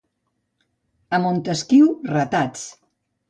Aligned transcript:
A 1.17 1.19
Montesquiu, 1.27 1.91
ratats. 2.13 2.65